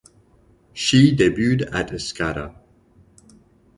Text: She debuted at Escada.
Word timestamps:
She 0.73 1.15
debuted 1.15 1.69
at 1.71 1.91
Escada. 1.91 2.55